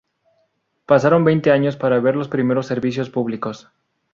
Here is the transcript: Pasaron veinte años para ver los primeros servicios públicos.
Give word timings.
Pasaron 0.87 1.23
veinte 1.23 1.51
años 1.51 1.77
para 1.77 1.99
ver 1.99 2.15
los 2.15 2.27
primeros 2.27 2.65
servicios 2.65 3.11
públicos. 3.11 3.69